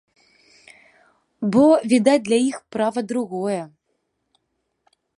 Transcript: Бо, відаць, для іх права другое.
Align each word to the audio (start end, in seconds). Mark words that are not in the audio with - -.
Бо, 1.55 1.63
відаць, 1.93 2.25
для 2.31 2.39
іх 2.49 2.57
права 2.77 2.99
другое. 3.15 3.61